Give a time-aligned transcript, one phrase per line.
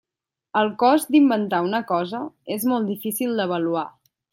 [0.61, 2.25] El cost d'inventar una cosa
[2.59, 3.89] és molt difícil d'avaluar.